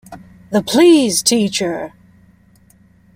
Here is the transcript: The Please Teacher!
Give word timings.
The 0.49 0.63
Please 0.63 1.21
Teacher! 1.21 1.93